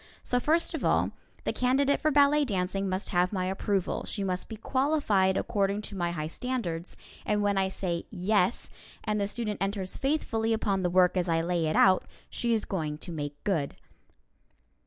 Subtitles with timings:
[0.23, 1.11] So first of all,
[1.43, 5.95] the candidate for ballet dancing must have my approval, she must be qualified according to
[5.95, 8.71] my high standards, and when I say "Yes,"
[9.03, 12.65] and the student enters faithfully upon the work as I lay it out, she is
[12.65, 13.75] going to make good.